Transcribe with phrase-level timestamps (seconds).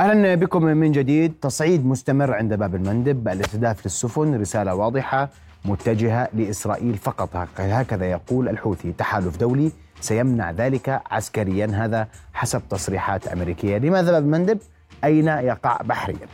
[0.00, 1.34] أهلا بكم من جديد.
[1.42, 3.28] تصعيد مستمر عند باب المندب.
[3.28, 5.28] الاستهداف للسفن رسالة واضحة
[5.64, 7.36] متجهة لإسرائيل فقط.
[7.58, 11.66] هكذا يقول الحوثي تحالف دولي سيمنع ذلك عسكريا.
[11.66, 13.78] هذا حسب تصريحات أمريكية.
[13.78, 14.58] لماذا باب المندب؟
[15.04, 16.26] أين يقع بحريا؟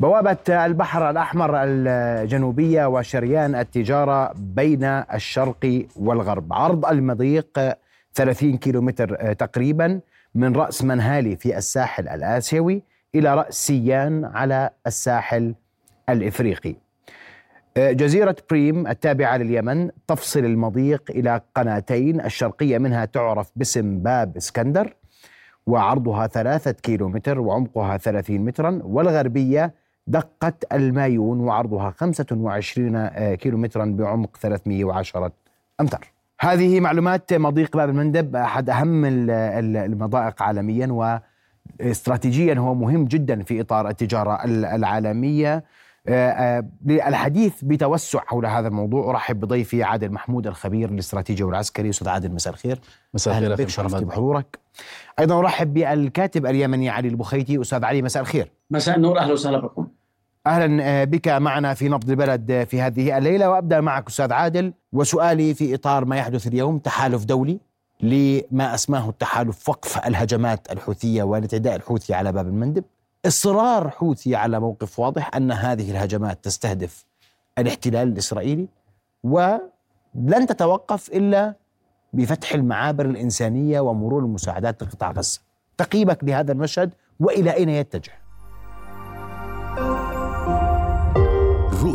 [0.00, 6.52] بوابة البحر الأحمر الجنوبية وشريان التجارة بين الشرق والغرب.
[6.52, 7.76] عرض المضيق
[8.14, 10.00] 30 كيلومتر تقريبا.
[10.34, 12.82] من رأس منهالي في الساحل الآسيوي
[13.14, 15.54] إلى رأس سيان على الساحل
[16.08, 16.74] الإفريقي.
[17.78, 24.96] جزيرة بريم التابعة لليمن تفصل المضيق إلى قناتين الشرقية منها تعرف باسم باب اسكندر
[25.66, 29.74] وعرضها ثلاثة كيلومتر وعمقها ثلاثين مترا والغربية
[30.06, 35.32] دقة المايون وعرضها 25 كيلومترا بعمق 310
[35.80, 36.13] أمتار.
[36.40, 38.36] هذه معلومات مضيق باب المندب.
[38.36, 41.18] أحد أهم المضائق عالميا
[41.80, 45.64] واستراتيجيا هو مهم جدا في إطار التجارة العالمية.
[46.86, 49.10] للحديث بتوسع حول هذا الموضوع.
[49.10, 51.90] أرحب بضيفي عادل محمود الخبير الاستراتيجي والعسكري.
[51.90, 52.80] أستاذ عادل مساء الخير.
[53.14, 54.58] مساء الخير بك شرفتي بحضورك.
[55.18, 58.52] أيضا أرحب بالكاتب اليمني علي البخيتي أستاذ علي مساء الخير.
[58.70, 59.86] مساء النور أهلا وسهلا بكم.
[60.46, 65.74] أهلا بك معنا في نبض البلد في هذه الليلة وأبدأ معك أستاذ عادل وسؤالي في
[65.74, 67.60] إطار ما يحدث اليوم تحالف دولي
[68.00, 72.84] لما أسماه التحالف وقف الهجمات الحوثية والاعتداء الحوثي على باب المندب
[73.26, 77.04] إصرار حوثي على موقف واضح أن هذه الهجمات تستهدف
[77.58, 78.68] الاحتلال الإسرائيلي
[79.24, 81.54] ولن تتوقف إلا
[82.12, 85.40] بفتح المعابر الإنسانية ومرور المساعدات لقطاع غزة.
[85.78, 88.23] تقييمك لهذا المشهد وإلى أين يتجه؟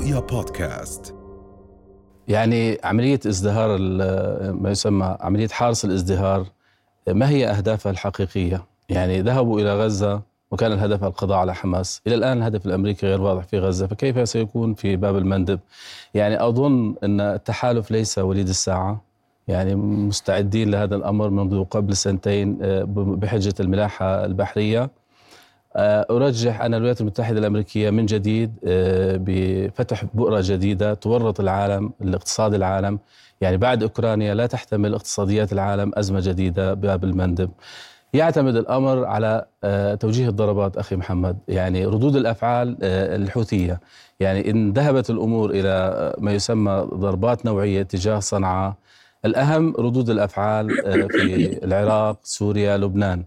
[0.10, 1.16] رؤيا بودكاست.
[2.28, 3.78] يعني عملية ازدهار
[4.54, 6.46] ما يسمى عملية حارس الازدهار
[7.08, 10.22] ما هي أهدافها الحقيقية؟ يعني ذهبوا إلى غزة
[10.52, 12.02] وكان الهدف القضاء على حماس.
[12.08, 15.60] إلى الآن الهدف الأمريكي غير واضح في غزة فكيف سيكون في باب المندب؟
[16.14, 19.02] يعني أظن أن التحالف ليس وليد الساعة.
[19.48, 22.58] يعني مستعدين لهذا الأمر منذ قبل سنتين
[22.96, 24.90] بحجة الملاحة البحرية.
[25.76, 28.54] أرجح أن الولايات المتحدة الأمريكية من جديد
[29.26, 33.00] بفتح بؤرة جديدة تورط العالم الاقتصاد العالم.
[33.42, 37.50] يعني بعد أوكرانيا لا تحتمل اقتصاديات العالم أزمة جديدة باب المندب.
[38.14, 39.46] يعتمد الأمر على
[40.00, 43.80] توجيه الضربات أخي محمد، يعني ردود الأفعال الحوثية،
[44.20, 48.74] يعني إن ذهبت الأمور إلى ما يسمى ضربات نوعية تجاه صنعاء،
[49.26, 50.70] الأهم ردود الأفعال
[51.10, 53.24] في العراق، سوريا، لبنان.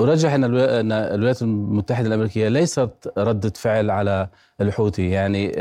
[0.00, 0.44] أرجح أن
[0.92, 4.28] الولايات المتحدة الأمريكية ليست ردة فعل على
[4.60, 5.52] الحوثي، يعني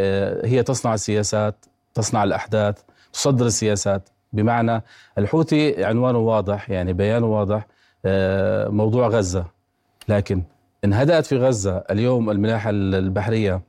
[0.44, 2.78] هي تصنع السياسات، تصنع الأحداث،
[3.14, 4.84] تصدر السياسات، بمعنى
[5.18, 7.68] الحوثي عنوانه واضح يعني بيانه واضح
[8.74, 9.46] موضوع غزة.
[10.10, 10.44] لكن
[10.86, 13.62] إن هدأت في غزة اليوم الملاحة البحرية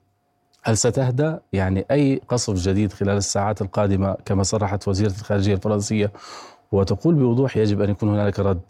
[0.63, 6.13] هل ستهدأ؟ يعني أي قصف جديد خلال الساعات القادمة كما صرحت وزيرة الخارجية الفرنسية
[6.73, 8.61] وتقول بوضوح يجب أن يكون هنالك رد.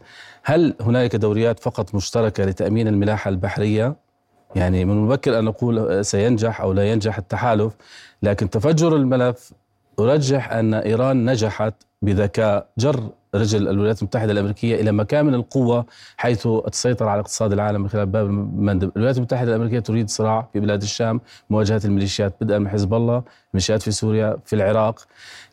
[0.45, 3.97] هل هنالك دوريات فقط مشتركة لتأمين الملاحة البحرية؟
[4.57, 7.73] يعني من المبكر أن نقول سينجح أو لا ينجح التحالف
[8.23, 9.53] لكن تفجر الملف
[9.99, 16.49] أرجح أن إيران نجحت بذكاء جر رجل الولايات المتحدة الأمريكية إلى مكان من القوة حيث
[16.73, 18.93] تسيطر على اقتصاد العالم من خلال باب المندب.
[18.97, 21.21] الولايات المتحدة الأمريكية تريد صراع في بلاد الشام
[21.51, 25.07] مواجهة الميليشيات بدءا من حزب الله الميليشيات في سوريا في العراق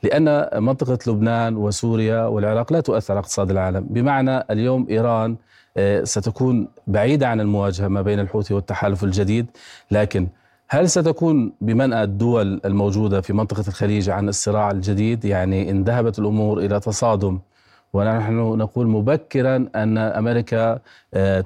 [0.04, 3.86] لأن منطقة لبنان وسوريا والعراق لا تؤثر على اقتصاد العالم.
[3.90, 5.36] بمعنى اليوم إيران
[6.04, 9.46] ستكون بعيدة عن المواجهة ما بين الحوثي والتحالف الجديد.
[9.92, 10.28] لكن
[10.70, 16.60] هل ستكون بمنأى الدول الموجودة في منطقة الخليج عن الصراع الجديد؟ يعني إن ذهبت الأمور
[16.60, 17.40] إلى تصادم
[17.94, 20.80] ونحن نقول مبكرا أن أمريكا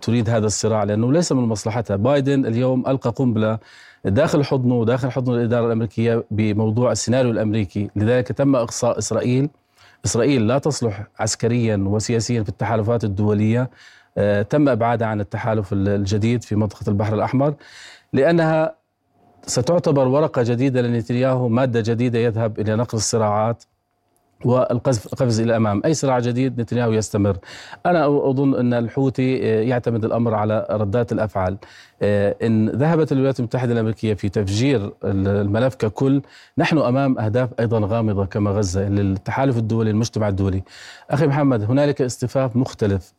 [0.02, 3.60] تريد هذا الصراع لأنه ليس من مصلحتها، بايدن اليوم ألقى قنبلة
[4.06, 9.50] داخل حضنه وداخل حضن الإدارة الأمريكية بموضوع السيناريو الأمريكي، لذلك تم إقصاء إسرائيل،
[10.06, 13.70] إسرائيل لا تصلح عسكريا وسياسيا في التحالفات الدولية،
[14.50, 17.54] تم ابعادها عن التحالف الجديد في منطقة البحر الأحمر.
[18.14, 18.76] لأنها
[19.46, 23.64] ستعتبر ورقة جديدة لنتنياهو، مادة جديدة يذهب إلى نقل الصراعات.
[24.46, 27.38] والقفز قفز إلى الامام، أي صراع جديد نتنياهو يستمر.
[27.86, 31.58] أنا أظن أن الحوثي يعتمد الأمر على ردات الأفعال.
[32.02, 36.22] إن ذهبت الولايات المتحدة الأمريكية في تفجير الملف ككل،
[36.58, 40.64] نحن أمام أهداف أيضا غامضة كما غزة للتحالف الدولي المجتمع الدولي.
[41.12, 43.14] أخي محمد هنالك اصطفاف مختلف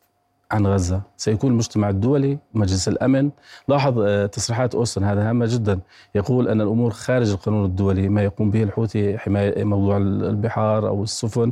[0.55, 1.01] عن غزة.
[1.17, 3.29] سيكون المجتمع الدولي مجلس الأمن.
[3.67, 5.79] لاحظ تصريحات أوستن هذا هامة جدا.
[6.15, 11.51] يقول أن الأمور خارج القانون الدولي ما يقوم به الحوثي حماية موضوع البحار أو السفن.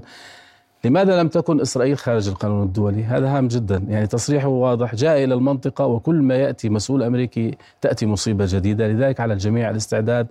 [0.86, 3.84] لماذا لم تكن إسرائيل خارج القانون الدولي؟ هذا هام جدا.
[3.88, 8.88] يعني تصريحه واضح جاء إلى المنطقة وكل ما يأتي مسؤول أمريكي تأتي مصيبة جديدة.
[8.88, 10.28] لذلك على الجميع الاستعداد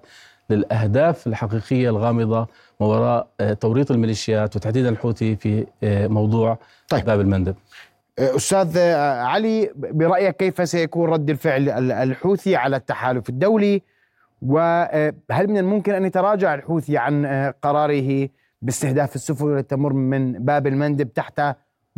[0.50, 2.46] للأهداف الحقيقية الغامضة
[2.80, 6.58] وراء آه، توريط الميليشيات وتحديدا الحوثي في آه، موضوع
[6.88, 7.04] طيب.
[7.04, 7.54] باب المندب.
[8.18, 13.82] أستاذ علي برأيك كيف سيكون رد الفعل الحوثي على التحالف الدولي
[14.42, 17.26] وهل من الممكن أن يتراجع الحوثي عن
[17.62, 18.28] قراره
[18.62, 21.42] باستهداف السفن التي تمر من باب المندب تحت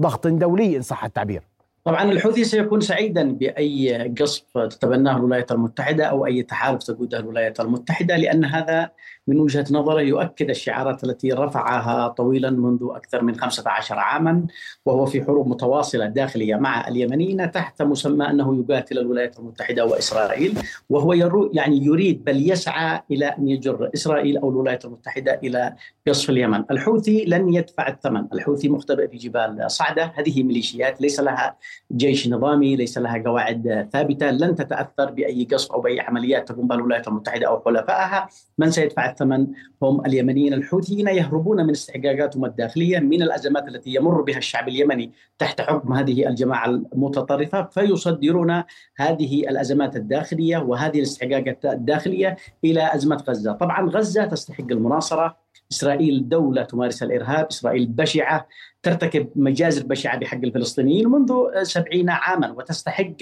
[0.01, 1.43] ضغط دولي إن صح التعبير؟
[1.85, 8.17] طبعا الحوثي سيكون سعيدا بأي قصف تتبناه الولايات المتحدة أو أي تحالف تقوده الولايات المتحدة
[8.17, 8.91] لأن هذا
[9.27, 14.47] من وجهة نظره يؤكد الشعارات التي رفعها طويلا منذ أكثر من 15 عاما
[14.87, 20.59] وهو في حروب متواصلة داخلية مع اليمنيين تحت مسمى أنه يقاتل الولايات المتحدة وإسرائيل
[20.91, 21.13] وهو
[21.53, 25.75] يعني يريد بل يسعى إلى أن يجر إسرائيل أو الولايات المتحدة إلى
[26.09, 31.57] قصف اليمن، الحوثي لن يدفع الثمن، الحوثي مختبئ في جبال صعدة، هذه ميليشيات ليس لها
[31.93, 36.77] جيش نظامي، ليس لها قواعد ثابتة، لن تتأثر بأي قصف أو بأي عمليات تقوم بها
[36.77, 38.29] الولايات المتحدة أو حلفائها،
[38.59, 39.47] من سيدفع الثمن
[39.83, 45.61] هم اليمنيين الحوثيين يهربون من استحقاقاتهم الداخلية من الأزمات التي يمر بها الشعب اليمني تحت
[45.61, 48.63] حكم هذه الجماعة المتطرفة فيصدرون
[48.97, 56.63] هذه الأزمات الداخلية وهذه الاستحقاقات الداخلية إلى أزمة غزة، طبعا غزة تستحق المناصرة إسرائيل دولة
[56.63, 58.47] تمارس الإرهاب، إسرائيل بشعة
[58.83, 61.33] ترتكب مجازر بشعة بحق الفلسطينيين منذ
[61.63, 63.17] سبعين عاما وتستحق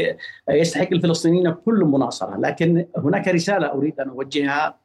[0.50, 4.81] يستحق الفلسطينيين كل مناصرة، لكن هناك رسالة أريد أن أوجهها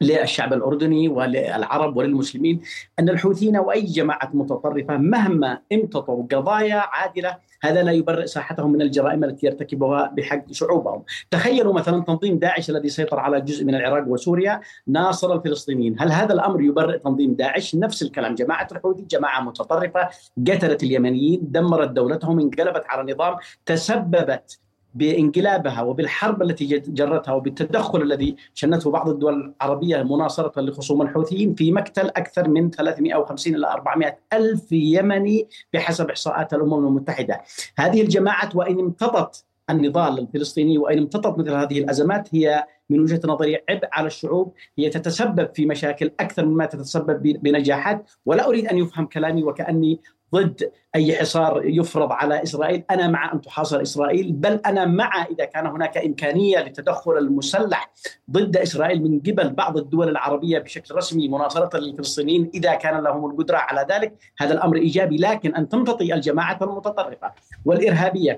[0.00, 2.60] للشعب الأردني وللعرب وللمسلمين
[2.98, 9.24] أن الحوثيين وأي جماعة متطرفة مهما امتطوا قضايا عادلة هذا لا يبرئ ساحتهم من الجرائم
[9.24, 11.02] التي يرتكبها بحق شعوبهم.
[11.30, 16.32] تخيلوا مثلا تنظيم داعش الذي سيطر على جزء من العراق وسوريا ناصر الفلسطينيين، هل هذا
[16.34, 20.08] الأمر يبرئ تنظيم داعش؟ نفس الكلام، جماعة الحوثي جماعة متطرفة
[20.46, 24.58] قتلت اليمنيين، دمرت دولتهم، انقلبت على نظام تسببت
[24.94, 32.08] بانقلابها وبالحرب التي جرتها وبالتدخل الذي شنته بعض الدول العربية مناصرة لخصوم الحوثيين في مقتل
[32.08, 37.42] أكثر من 350 إلى 400 ألف يمني بحسب إحصاءات الأمم المتحدة.
[37.78, 43.58] هذه الجماعات وإن امتضت النضال الفلسطيني وإن امتطت مثل هذه الأزمات هي من وجهة نظري
[43.70, 48.10] عبء على الشعوب هي تتسبب في مشاكل أكثر مما تتسبب بنجاحات.
[48.26, 50.00] ولا أريد أن يفهم كلامي وكأني
[50.34, 55.44] ضد أي حصار يفرض على إسرائيل، أنا مع أن تحاصر إسرائيل، بل أنا مع إذا
[55.44, 57.92] كان هناك إمكانية للتدخل المسلح
[58.30, 63.56] ضد إسرائيل من قبل بعض الدول العربية بشكل رسمي مناصرة للفلسطينيين إذا كان لهم القدرة
[63.56, 67.32] على ذلك، هذا الأمر إيجابي، لكن أن تمتطي الجماعات المتطرفة
[67.64, 68.32] والإرهابية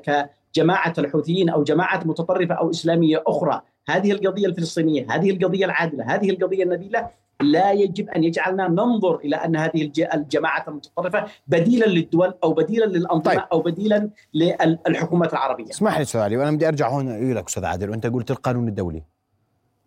[0.54, 6.30] كجماعة الحوثيين أو جماعات متطرفة أو إسلامية أخرى هذه القضية الفلسطينية هذه القضية العادلة هذه
[6.30, 12.52] القضية النبيلة لا يجب أن يجعلنا ننظر إلى أن هذه الجماعات المتطرفة بديلا للدول أو
[12.52, 13.44] بديلا للأنظمة طيب.
[13.52, 15.70] أو بديلا للحكومات العربية.
[15.70, 19.02] اسمح لي أستاذ علي وأنا بدي أرجع هون لك أستاذ عادل وأنت قلت القانون الدولي.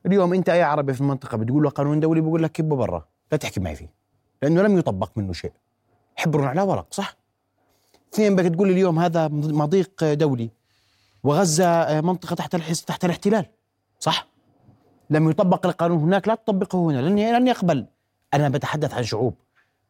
[0.05, 3.37] اليوم أنت أي عربي في المنطقة بتقول له قانون دولي بقول لك كبه برا لا
[3.37, 3.93] تحكي معي فيه
[4.41, 5.51] لأنه لم يطبق منه شيء.
[6.15, 7.17] حبر على ورق صح؟
[8.13, 10.49] اثنين بدك تقول اليوم هذا مضيق دولي
[11.23, 12.55] وغزة منطقة تحت
[12.87, 13.45] تحت الاحتلال
[13.99, 14.30] صح؟
[15.11, 17.85] لم يطبق القانون هناك لا تطبقه هنا لن لن يقبل.
[18.33, 19.33] أنا بتحدث عن شعوب.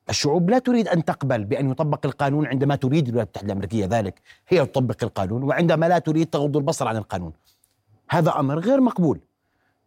[0.09, 4.65] الشعوب لا تريد أن تقبل بأن يطبق القانون عندما تريد الولايات المتحدة الأمريكية ذلك هي
[4.65, 7.33] تطبق القانون وعندما لا تريد تغض البصر عن القانون.
[8.10, 9.19] هذا أمر غير مقبول.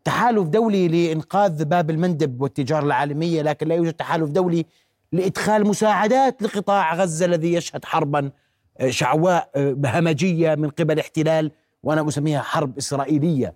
[0.04, 4.66] تحالف دولي لإنقاذ باب المندب والتجارة العالمية لكن لا يوجد تحالف دولي
[5.12, 8.30] لإدخال مساعدات لقطاع غزة الذي يشهد حربا
[8.78, 11.50] آه، شعواء آه، همجيه من قبل احتلال
[11.82, 13.54] وأنا أسميها حرب إسرائيلية.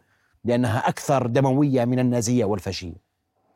[0.49, 3.09] لأنها أكثر دموية من النازية والفاشية.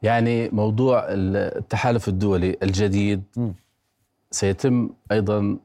[0.02, 3.50] يعني موضوع التحالف الدولي الجديد م.
[4.30, 5.56] سيتم أيضا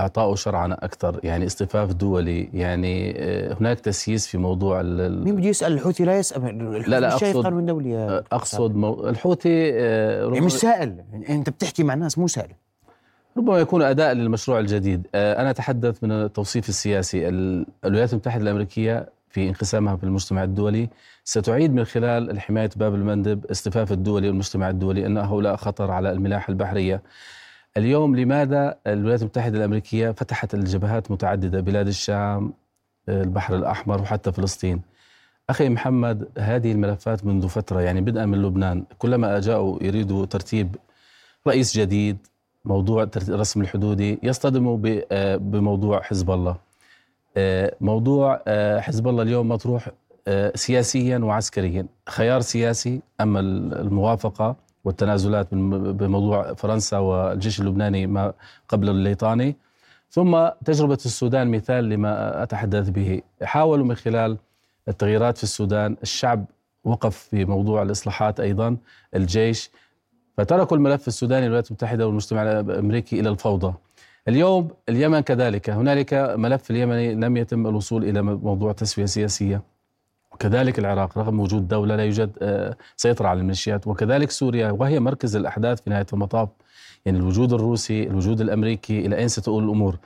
[0.00, 5.72] اعطائه شرعنه أكثر يعني اصطفاف دولي يعني آه، هناك تسييس في موضوع مين بده يسأل
[5.72, 10.46] الحوثي؟ لا يسأل الحوثي لا لا أقصد قانون دولي آه، أقصد مو الحوثي آه، يعني
[10.46, 12.52] مش سائل أنت بتحكي مع ناس مو سائل.
[13.36, 15.06] ربما يكون أداء للمشروع الجديد.
[15.14, 20.88] أنا أتحدث من التوصيف السياسي الولايات المتحدة الأمريكية في انقسامها في المجتمع الدولي.
[21.24, 26.50] ستعيد من خلال حماية باب المندب اصطفاف الدولي والمجتمع الدولي أن هؤلاء خطر على الملاحة
[26.50, 27.02] البحرية.
[27.76, 32.52] اليوم لماذا الولايات المتحدة الأمريكية فتحت الجبهات متعددة بلاد الشام
[33.08, 34.82] البحر الأحمر وحتى فلسطين؟
[35.50, 40.76] أخي محمد هذه الملفات منذ فترة يعني بدءا من لبنان كلما جاءوا يريدوا ترتيب
[41.46, 42.16] رئيس جديد
[42.64, 44.76] موضوع رسم الحدودي يصطدموا
[45.38, 46.65] بموضوع حزب الله.
[47.80, 49.88] موضوع آه، حزب الله اليوم مطروح
[50.28, 51.86] آه، سياسيا وعسكريا.
[52.08, 58.32] خيار سياسي أما الموافقة والتنازلات بموضوع فرنسا والجيش اللبناني ما
[58.68, 59.56] قبل الليطاني.
[60.10, 63.22] ثم تجربة السودان مثال لما أتحدث به.
[63.42, 64.36] حاولوا من خلال
[64.88, 66.44] التغييرات في السودان الشعب
[66.84, 68.76] وقف في موضوع الإصلاحات أيضا
[69.14, 69.70] الجيش
[70.36, 73.74] فتركوا الملف السوداني للولايات المتحدة والمجتمع الأمريكي إلى الفوضى.
[74.28, 75.70] اليوم اليمن كذلك.
[75.70, 79.62] هنالك ملف اليمني لم يتم الوصول إلى موضوع تسوية سياسية.
[80.32, 83.86] وكذلك العراق رغم وجود دولة لا يوجد آه، سيطرة على الميليشيات.
[83.86, 86.48] وكذلك سوريا وهي مركز الأحداث في نهاية المطاف.
[87.04, 89.98] يعني الوجود الروسي الوجود الأمريكي إلى أين ستؤول الأمور؟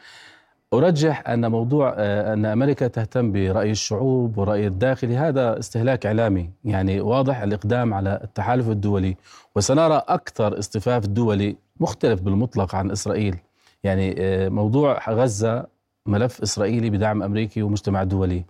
[0.72, 6.50] أرجح أن موضوع آه، أن أمريكا تهتم برأي الشعوب ورأي الداخلي هذا استهلاك إعلامي.
[6.64, 9.16] يعني واضح الإقدام على التحالف الدولي.
[9.56, 13.36] وسنرى أكثر اصطفاف دولي مختلف بالمطلق عن إسرائيل.
[13.84, 15.66] يعني آه، موضوع غزة
[16.06, 18.44] ملف إسرائيلي بدعم أمريكي ومجتمع دولي.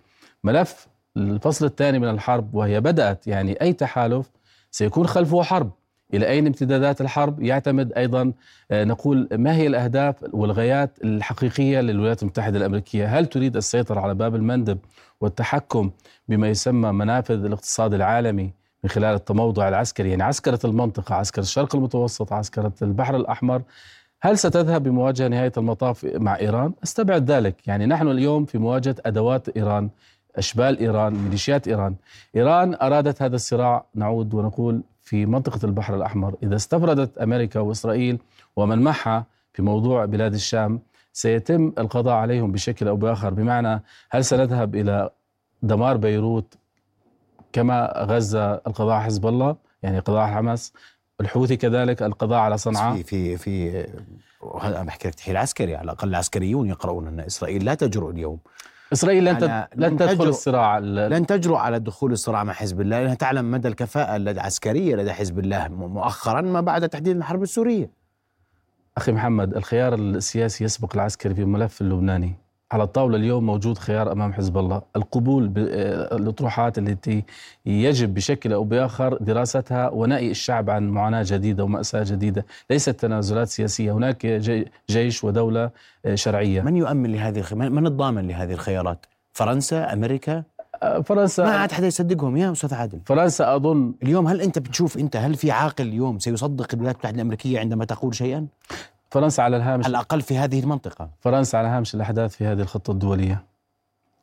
[0.45, 4.31] ملف الفصل الثاني من الحرب وهي بدأت يعني أي تحالف
[4.71, 5.71] سيكون خلفه حرب.
[6.15, 8.33] إلى أين امتدادات الحرب؟ يعتمد أيضا
[8.71, 14.35] آه، نقول ما هي الأهداف والغايات الحقيقية للولايات المتحدة الأمريكية؟ هل تريد السيطرة على باب
[14.35, 14.79] المندب
[15.21, 15.91] والتحكم
[16.29, 18.53] بما يسمى منافذ الاقتصاد العالمي
[18.85, 23.63] من خلال التموضع العسكري؟ يعني عسكرة المنطقة عسكرة الشرق المتوسط عسكرة البحر الأحمر
[24.23, 27.69] هل ستذهب بمواجهة نهاية المطاف مع إيران؟ استبعد ذلك.
[27.69, 29.91] يعني نحن اليوم في مواجهة أدوات إيران
[30.37, 31.95] أشبال إيران ميليشيات إيران.
[32.37, 36.35] إيران أرادت هذا الصراع نعود ونقول في منطقة البحر الأحمر.
[36.43, 38.19] إذا استفردت أمريكا وإسرائيل
[38.57, 40.81] ومن معها في موضوع بلاد الشام
[41.13, 43.35] سيتم القضاء عليهم بشكل أو بآخر.
[43.35, 45.11] بمعنى هل سنذهب إلى
[45.63, 46.55] دمار بيروت
[47.53, 50.73] كما غزة القضاء حزب الله؟ يعني قضاء حماس.
[51.21, 53.03] الحوثي كذلك القضاء على صنعاء.
[53.03, 53.87] في في في
[54.63, 58.39] هذا بحكي لك تحيل عسكري على الأقل العسكريون يقرؤون أن إسرائيل لا تجرؤ اليوم.
[58.93, 63.51] إسرائيل لن لن تدخل الصراع لن تجرؤ على دخول الصراع مع حزب الله لأنها تعلم
[63.51, 67.91] مدى الكفاءة العسكريه لدى حزب الله مؤخرا ما بعد تحديد الحرب السورية.
[68.97, 72.35] أخي محمد الخيار السياسي يسبق العسكري في الملف اللبناني.
[72.73, 74.83] على الطاولة اليوم موجود خيار أمام حزب الله.
[74.97, 77.25] القبول بالأطروحات التي
[77.67, 82.47] يجب بشكل أو بآخر دراستها ونأي الشعب عن معاناة جديدة ومأساة جديدة.
[82.71, 83.93] ليست تنازلات سياسية.
[83.93, 84.27] هناك
[84.91, 85.71] جيش ودولة
[86.05, 86.61] آه، شرعية.
[86.63, 90.43] من يؤمن لهذه من الضامن لهذه الخيارات؟ فرنسا أمريكا؟
[90.83, 92.99] آه، فرنسا ما عاد حدا يصدقهم يا أستاذ عادل.
[93.07, 97.61] فرنسا أظن اليوم هل أنت بتشوف أنت هل في عاقل اليوم سيصدق الولايات المتحده الأمريكية
[97.61, 98.47] عندما تقول شيئا؟
[99.11, 99.85] فرنسا على الهامش.
[99.85, 101.11] على الأقل في هذه المنطقة.
[101.21, 103.45] فرنسا على هامش الأحداث في هذه الخطة الدولية.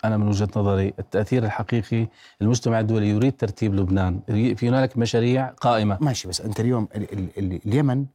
[0.06, 2.08] أنا من وجهة نظري التأثير الحقيقي
[2.41, 4.20] المجتمع الدولي يريد ترتيب لبنان.
[4.27, 5.98] في هنالك مشاريع قائمة.
[6.01, 8.06] ماشي بس أنت اليوم ال ال ال اليمن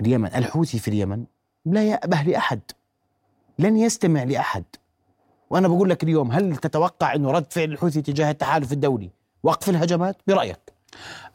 [0.00, 1.24] اليمن الحوثي في اليمن
[1.64, 2.60] لا يأبه لأحد.
[3.58, 4.64] لن يستمع لأحد.
[5.50, 9.10] وأنا بقول لك اليوم هل تتوقع أنه رد فعل الحوثي تجاه التحالف الدولي؟
[9.42, 10.77] وقف الهجمات؟ برأيك.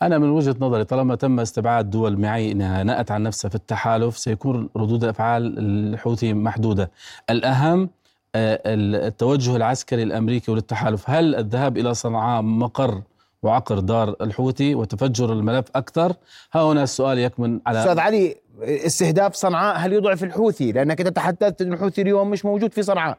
[0.01, 4.17] أنا من وجهة نظري طالما تم استبعاد دول معي أنها نأت عن نفسها في التحالف
[4.17, 6.91] سيكون ردود الأفعال الحوثي محدودة.
[7.29, 7.89] الأهم
[8.35, 8.61] آه،
[9.07, 13.01] التوجه العسكري الأمريكي وللتحالف هل الذهاب إلى صنعاء مقر
[13.43, 16.13] وعقر دار الحوثي وتفجر الملف أكثر؟
[16.53, 21.73] ها هنا السؤال يكمن على أستاذ علي استهداف صنعاء هل يضعف الحوثي؟ لأنك تحدثت أن
[21.73, 23.17] الحوثي اليوم مش موجود في صنعاء.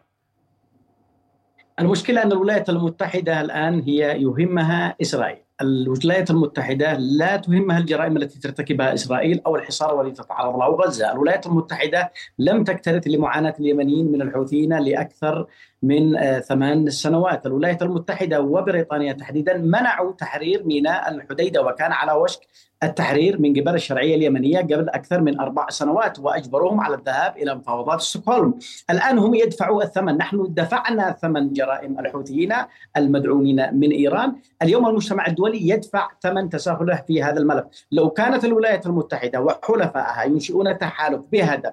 [1.81, 5.44] المشكلة أن الولايات المتحدة الآن هي يهمها إسرائيل.
[5.62, 11.12] الولايات المتحدة لا تهمها الجرائم التي ترتكبها إسرائيل أو الحصار الذي تتعرض له غزة.
[11.12, 15.46] الولايات المتحدة لم تكترث لمعاناة اليمنيين من الحوثيين لأكثر
[15.83, 17.47] من آه، ثمان سنوات.
[17.47, 22.40] الولايات المتحدة وبريطانيا تحديدا منعوا تحرير ميناء الحديدة وكان على وشك
[22.83, 28.00] التحرير من قبل الشرعية اليمنية قبل أكثر من أربع سنوات وأجبروهم على الذهاب إلى مفاوضات
[28.00, 28.54] ستوكهولم.
[28.90, 30.16] الآن هم يدفعوا الثمن.
[30.16, 32.52] نحن دفعنا ثمن جرائم الحوثيين
[32.97, 34.37] المدعومين من إيران.
[34.62, 37.64] اليوم المجتمع الدولي يدفع ثمن تساهله في هذا الملف.
[37.93, 41.73] لو كانت الولايات المتحدة وحلفائها ينشئون تحالف بهدف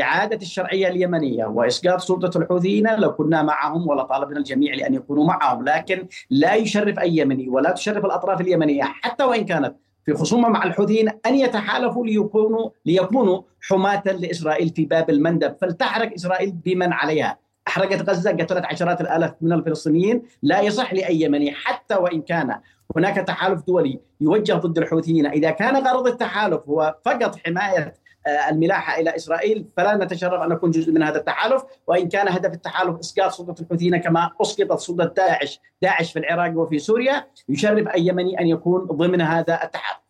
[0.00, 5.64] إعادة الشرعية اليمنية وإسقاط سلطة الحوثيين لكنا معهم ولطالبنا الجميع لأن يكونوا معهم.
[5.64, 10.64] لكن لا يشرف أي يمني ولا تشرف الأطراف اليمنية حتى وإن كانت في خصومة مع
[10.64, 15.56] الحوثيين أن يتحالفوا ليكونوا ليكونوا حماة لإسرائيل في باب المندب.
[15.60, 17.38] فلتحرك إسرائيل بمن عليها.
[17.68, 20.22] أحرقت غزة قتلت عشرات الآلاف من الفلسطينيين.
[20.42, 22.60] لا يصح لأي يمني حتى وإن كان
[22.96, 25.26] هناك تحالف دولي يوجه ضد الحوثيين.
[25.26, 27.94] إذا كان غرض التحالف هو فقط حماية
[28.26, 32.98] الملاحة إلى إسرائيل فلا نتشرف أن نكون جزء من هذا التحالف وإن كان هدف التحالف
[32.98, 38.40] إسقاط سلطة الحوثيين كما أسقطت سلطة داعش داعش في العراق وفي سوريا يشرف أي يمني
[38.40, 40.00] أن يكون ضمن هذا التحالف.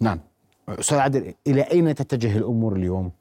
[0.00, 0.20] نعم
[0.68, 3.12] أستاذ عادل إلى أين تتجه الأمور اليوم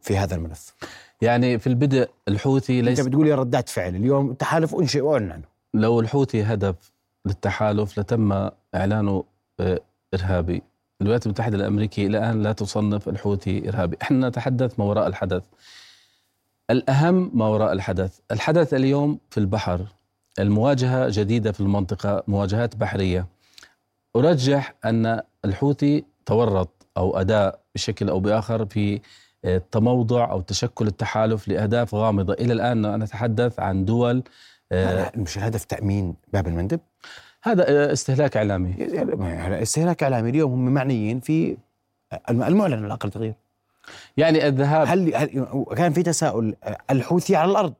[0.00, 0.74] في هذا الملف؟
[1.22, 5.44] يعني في البدء الحوثي ليس انت بتقول لي ردات فعل اليوم التحالف أنشئ واعلن عنه
[5.74, 6.92] لو الحوثي هدف
[7.26, 9.24] للتحالف لتم اعلانه
[9.60, 9.80] آه،
[10.14, 10.62] إرهابي
[11.02, 13.96] الولايات المتحدة الأمريكية إلى الآن لا تصنف الحوثي إرهابي.
[14.02, 15.42] إحنا نتحدث ما وراء الحدث.
[16.70, 18.18] الأهم ما وراء الحدث.
[18.30, 19.80] الحدث اليوم في البحر.
[20.38, 23.26] المواجهة جديدة في المنطقة مواجهات بحرية.
[24.16, 29.00] أرجح أن الحوثي تورط أو أداء بشكل أو بآخر في
[29.70, 32.32] تموضع أو تشكل التحالف لأهداف غامضة.
[32.32, 34.22] إلى الآن نتحدث عن دول
[35.16, 36.80] مش الهدف تأمين باب المندب؟
[37.42, 38.74] هذا استهلاك إعلامي.
[39.20, 40.30] يعني استهلاك إعلامي.
[40.30, 41.56] اليوم هم معنيين في
[42.30, 43.34] المعلن على الأقل تغيير.
[44.16, 46.54] يعني الذهاب هل, هل كان في تساؤل
[46.90, 47.74] الحوثي على الأرض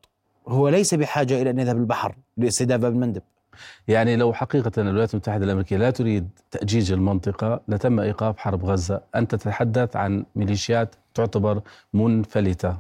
[0.49, 3.23] هو ليس بحاجة إلى أن يذهب البحر لاستهداف باب المندب؟
[3.89, 9.01] يعني لو حقيقة الولايات المتحدة الأمريكية لا تريد تأجيج المنطقة لتم إيقاف حرب غزة.
[9.15, 11.61] أنت تتحدث عن ميليشيات تعتبر
[11.95, 12.77] منفلتة.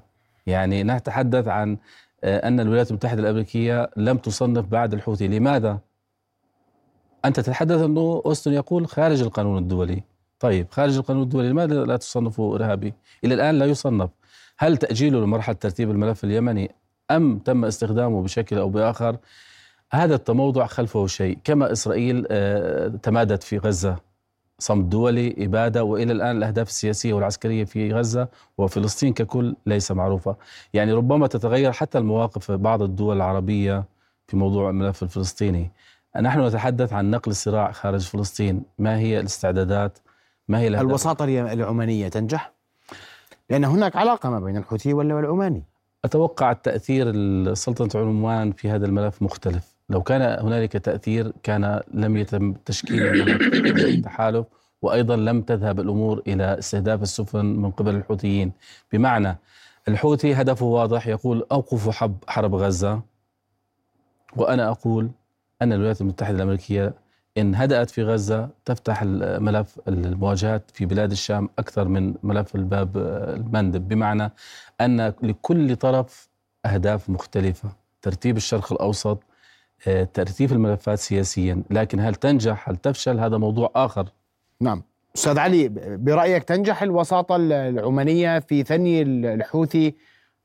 [0.46, 1.76] يعني نتحدث عن
[2.24, 5.28] آه، أن الولايات المتحدة الأمريكية لم تصنف بعد الحوثي.
[5.28, 5.78] لماذا؟
[7.24, 10.02] أنت تتحدث أنه أوستن يقول خارج القانون الدولي.
[10.40, 14.10] طيب خارج القانون الدولي لماذا لا تصنفه إرهابي؟ إلى الآن لا يصنف.
[14.58, 16.70] هل تأجيله لمرحلة ترتيب الملف اليمني
[17.10, 19.16] أم تم استخدامه بشكل أو بآخر؟
[19.92, 21.38] هذا التموضع خلفه شيء.
[21.44, 23.96] كما إسرائيل آه، تمادت في غزة
[24.58, 30.36] صمت دولي إبادة وإلى الآن الأهداف السياسية والعسكرية في غزة وفلسطين ككل ليس معروفة.
[30.74, 33.84] يعني ربما تتغير حتى المواقف بعض الدول العربية
[34.26, 35.70] في موضوع الملف الفلسطيني.
[36.20, 38.62] نحن نتحدث عن نقل الصراع خارج فلسطين.
[38.78, 39.98] ما هي الاستعدادات؟
[40.48, 42.52] ما هي؟ الوساطة العمانية تنجح؟
[43.50, 45.62] لأن هناك علاقة ما بين الحوثي والعماني.
[46.04, 47.14] أتوقع التأثير
[47.54, 49.74] سلطنة عمان في هذا الملف مختلف.
[49.88, 53.30] لو كان هنالك تأثير كان لم يتم تشكيل
[53.84, 54.46] التحالف
[54.82, 58.52] وأيضا لم تذهب الأمور إلى استهداف السفن من قبل الحوثيين.
[58.92, 59.38] بمعنى
[59.88, 61.92] الحوثي هدفه واضح يقول أوقفوا
[62.28, 63.02] حرب غزة.
[64.36, 65.10] وأنا أقول
[65.62, 66.94] أن الولايات المتحدة الأمريكية
[67.38, 72.96] إن هدأت في غزة تفتح ملف المواجهات في بلاد الشام أكثر من ملف الباب
[73.36, 73.88] المندب.
[73.88, 74.32] بمعنى
[74.80, 76.28] أن لكل طرف
[76.66, 77.68] أهداف مختلفة.
[78.02, 79.22] ترتيب الشرق الأوسط
[79.86, 81.62] آه، ترتيب الملفات سياسيا.
[81.70, 84.08] لكن هل تنجح؟ هل تفشل؟ هذا موضوع آخر.
[84.60, 84.82] نعم.
[85.16, 89.94] أستاذ علي برأيك تنجح الوساطة العمانية في ثني الحوثي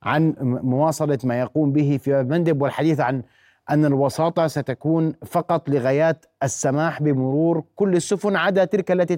[0.03, 3.23] عن مواصلة ما يقوم به في مندب والحديث عن
[3.69, 9.15] أن الوساطة ستكون فقط لغايات السماح بمرور كل السفن عدا تلك التي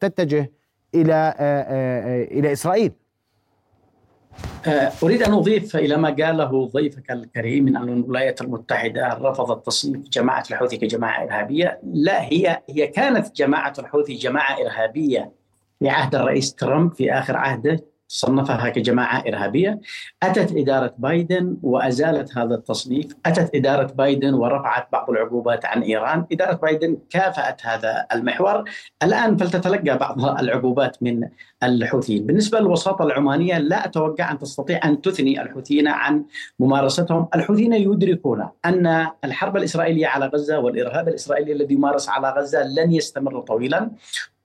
[0.00, 0.52] تتجه
[0.94, 2.92] إلى آه، آه، إلى إسرائيل.
[4.66, 10.08] آه، أريد أن أضيف إلى ما قاله ضيفك الكريم من أن الولايات المتحدة رفضت تصنيف
[10.08, 11.80] جماعة الحوثي كجماعة إرهابية.
[11.92, 15.32] لا هي هي كانت جماعة الحوثي جماعة إرهابية
[15.78, 17.84] في عهد الرئيس ترامب في آخر عهده.
[18.08, 19.80] صنفها كجماعة إرهابية.
[20.22, 23.06] أتت إدارة بايدن وأزالت هذا التصنيف.
[23.26, 26.24] أتت إدارة بايدن ورفعت بعض العقوبات عن إيران.
[26.32, 28.64] إدارة بايدن كافأت هذا المحور.
[29.02, 31.28] الآن فلتتلقى بعض العقوبات من
[31.62, 32.26] الحوثيين.
[32.26, 36.24] بالنسبة للوساطة العمانية لا أتوقع أن تستطيع أن تثني الحوثيين عن
[36.58, 37.28] ممارستهم.
[37.34, 43.40] الحوثيين يدركون أن الحرب الإسرائيلية على غزة والإرهاب الإسرائيلي الذي يمارس على غزة لن يستمر
[43.40, 43.90] طويلا.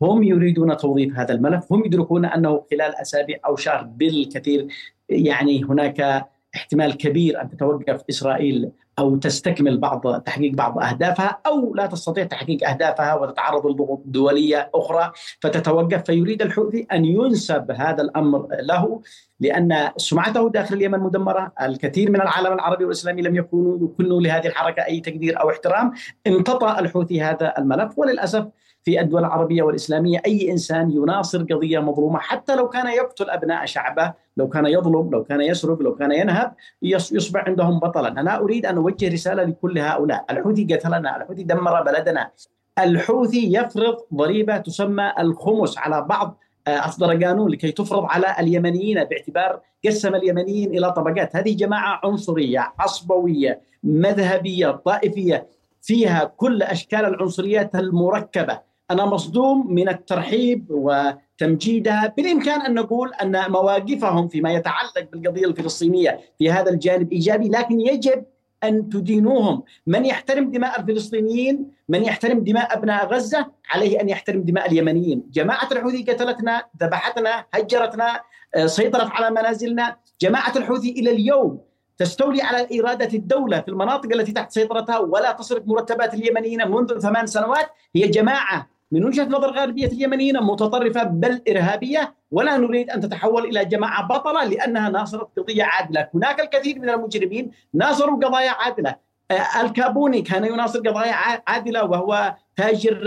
[0.01, 1.73] هم يريدون توظيف هذا الملف.
[1.73, 4.67] هم يدركون أنه خلال أسابيع أو شهر بالكثير
[5.09, 11.85] يعني هناك احتمال كبير أن تتوقف إسرائيل أو تستكمل بعض تحقيق بعض أهدافها أو لا
[11.85, 16.03] تستطيع تحقيق أهدافها وتتعرض لضغوط دوليه أخرى فتتوقف.
[16.03, 19.01] فيريد الحوثي أن ينسب هذا الأمر له
[19.39, 24.85] لأن سمعته داخل اليمن مدمرة، الكثير من العالم العربي والإسلامي لم يكونوا يكونوا لهذه الحركة
[24.85, 25.91] أي تقدير أو احترام،
[26.27, 28.47] امتطى الحوثي هذا الملف وللأسف
[28.83, 34.13] في الدول العربية والإسلامية أي إنسان يناصر قضية مظلومة حتى لو كان يقتل أبناء شعبه
[34.37, 38.07] لو كان يظلم لو كان يسرق لو كان ينهب يصبح عندهم بطلا.
[38.07, 40.25] أنا أريد أن أوجه رسالة لكل هؤلاء.
[40.29, 42.31] الحوثي قتلنا الحوثي دمر بلدنا.
[42.79, 49.59] الحوثي يفرض ضريبة تسمى الخمس على بعض آه، أصدر قانون لكي تفرض على اليمنيين باعتبار
[49.85, 51.35] قسم اليمنيين إلى طبقات.
[51.35, 55.47] هذه جماعة عنصرية عصبوية مذهبية طائفية
[55.81, 58.70] فيها كل أشكال العنصريات المركبة.
[58.91, 66.51] أنا مصدوم من الترحيب وتمجيدها بالإمكان أن نقول أن مواقفهم فيما يتعلق بالقضية الفلسطينية في
[66.51, 68.25] هذا الجانب إيجابي لكن يجب
[68.63, 74.71] أن تدينوهم، من يحترم دماء الفلسطينيين، من يحترم دماء أبناء غزة، عليه أن يحترم دماء
[74.71, 78.21] اليمنيين، جماعة الحوثي قتلتنا، ذبحتنا، هجرتنا،
[78.55, 81.59] آه، سيطرت على منازلنا، جماعة الحوثي إلى اليوم
[81.97, 87.25] تستولي على إرادة الدولة في المناطق التي تحت سيطرتها ولا تصرف مرتبات اليمنيين منذ ثمان
[87.25, 87.69] سنوات.
[87.95, 93.65] هي جماعة من وجهة نظر غالبيه اليمنيين متطرفة بل إرهابية ولا نريد أن تتحول إلى
[93.65, 98.95] جماعة بطلة لأنها ناصرت قضية عادلة، هناك الكثير من المجرمين ناصروا قضايا عادلة،
[99.31, 101.13] آه، آل كابوني كان يناصر قضايا
[101.47, 103.05] عادلة وهو تاجر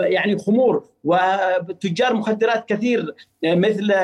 [0.00, 3.94] يعني خمور وتجار مخدرات كثير مثل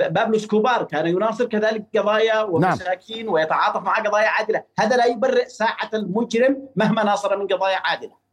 [0.00, 3.34] بابلو إسكوبار كان يناصر كذلك قضايا ومساكين نعم.
[3.34, 8.23] ويتعاطف مع قضايا عادلة، هذا لا يبرئ ساحة المجرم مهما ناصر من قضايا عادلة.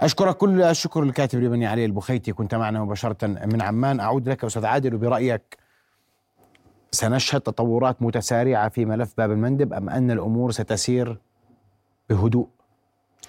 [0.00, 4.00] أشكرك كل الشكر للكاتب اليمني علي البخيتي كنت معنا مباشرة من عمان.
[4.00, 5.56] أعود لك أستاذ عادل وبرأيك
[6.92, 11.18] سنشهد تطورات متسارعة في ملف باب المندب أم أن الأمور ستسير
[12.10, 12.48] بهدوء؟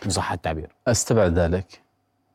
[0.05, 0.75] إن صح التعبير.
[0.87, 1.81] أستبعد ذلك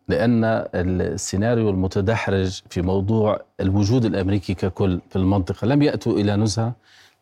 [0.09, 0.45] لأن
[0.75, 6.73] السيناريو المتدحرج في موضوع الوجود الأمريكي ككل في المنطقة لم يأتوا إلى نزهة.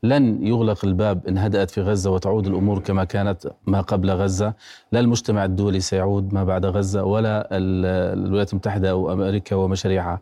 [0.05, 4.55] لن يغلق الباب إن هدأت في غزة وتعود الأمور كما كانت ما قبل غزة.
[4.93, 10.21] لا المجتمع الدولي سيعود ما بعد غزة ولا الولايات المتحدة أو أمريكا ومشاريعها.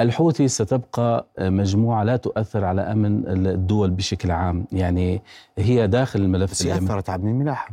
[0.00, 4.66] الحوثي ستبقى مجموعة لا تؤثر على أمن الدول بشكل عام.
[4.72, 5.22] يعني
[5.58, 7.70] هي داخل الملف بس أثرت على الملاحة.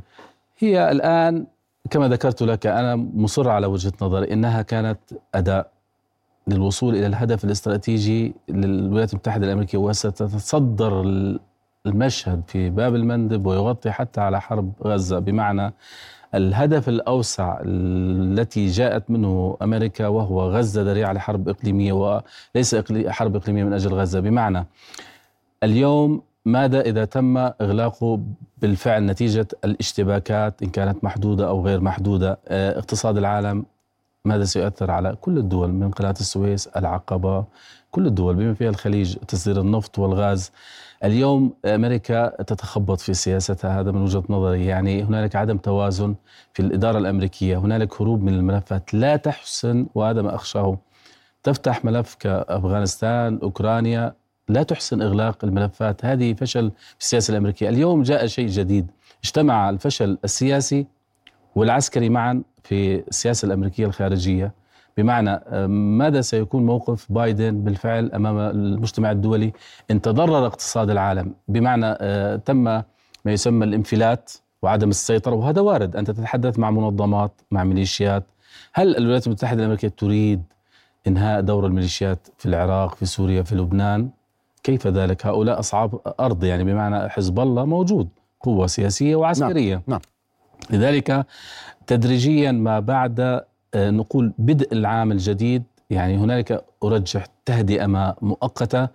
[0.60, 1.46] هي الآن
[1.90, 5.00] كما ذكرت لك أنا مصر على وجهة نظري إنها كانت
[5.36, 5.72] أداء
[6.50, 11.02] للوصول إلى الهدف الاستراتيجي للولايات المتحدة الأمريكية وستتصدر
[11.86, 15.20] المشهد في باب المندب ويغطي حتى على حرب غزة.
[15.20, 15.74] بمعنى
[16.36, 22.76] الهدف الأوسع التي جاءت منه أمريكا وهو غزة ذريعة لحرب إقليمية وليس
[23.08, 24.20] حرب إقليمية من أجل غزة.
[24.20, 24.66] بمعنى
[25.64, 28.20] اليوم ماذا إذا تم إغلاقه
[28.58, 33.66] بالفعل نتيجة الاشتباكات إن كانت محدودة أو غير محدودة؟ آه، اقتصاد العالم
[34.26, 37.46] ماذا سيؤثر على كل الدول من قناة السويس العقبة
[37.92, 40.52] كل الدول بما فيها الخليج تصدير النفط والغاز.
[41.04, 44.66] اليوم أمريكا تتخبط في سياستها هذا من وجهة نظري.
[44.66, 46.16] يعني هنالك عدم توازن
[46.54, 48.94] في الإدارة الأمريكية هنالك هروب من الملفات.
[48.94, 50.78] لا تحسن وهذا ما أخشاه.
[51.44, 54.14] تفتح ملف كأفغانستان أوكرانيا
[54.50, 56.06] لا تحسن إغلاق الملفات.
[56.06, 57.70] هذه فشل في السياسة الأمريكية.
[57.70, 58.92] اليوم جاء شيء جديد.
[59.24, 60.88] اجتمع الفشل السياسي
[61.56, 64.52] والعسكري معا في السياسة الأمريكية الخارجية.
[64.98, 69.54] بمعنى آه، ماذا سيكون موقف بايدن بالفعل أمام المجتمع الدولي
[69.92, 72.84] إن تضرر اقتصاد العالم؟ بمعنى آه، تم ما
[73.26, 74.32] يسمى الانفلات
[74.62, 75.96] وعدم السيطرة وهذا وارد.
[75.96, 78.24] أنت تتحدث مع منظمات مع ميليشيات.
[78.74, 80.44] هل الولايات المتحدة الأمريكية تريد
[81.08, 84.10] إنهاء دور الميليشيات في العراق في سوريا في لبنان؟
[84.64, 88.10] كيف ذلك؟ هؤلاء أصحاب أرض يعني بمعنى حزب الله موجود
[88.42, 89.76] قوة سياسية وعسكرية.
[89.76, 89.84] نعم.
[89.88, 90.00] نعم.
[90.70, 91.26] لذلك
[91.88, 93.20] تدريجيا ما بعد
[93.74, 98.88] آه، نقول بدء العام الجديد يعني هنالك أرجح تهدئة مؤقتة.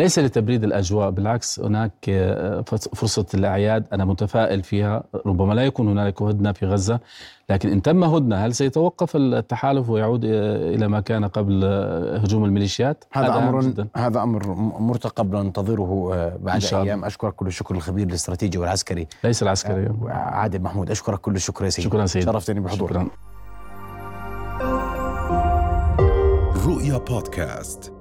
[0.00, 2.60] ليس لتبريد الأجواء بالعكس هناك آه،
[2.94, 5.02] فرصة الاعياد أنا متفائل فيها.
[5.26, 7.00] ربما لا يكون هنالك هدنة في غزة
[7.50, 12.44] لكن إن تم هدنة هل سيتوقف التحالف ويعود آه، إلى ما كان قبل آه، هجوم
[12.44, 13.88] الميليشيات؟ هذا أمر جداً.
[13.96, 14.46] هذا أمر
[14.80, 17.04] مرتقب ننتظره بعد أيام.
[17.04, 19.06] أشكرك كل الشكر الخبير الاستراتيجي والعسكري.
[19.24, 19.92] ليس العسكري.
[20.08, 20.90] عادل محمود.
[20.90, 21.88] أشكرك كل الشكر يا سيدي.
[21.88, 22.26] شكرا سيدي.
[22.26, 23.06] شرفتني بحضورك.
[26.66, 27.99] رؤيا بودكاست.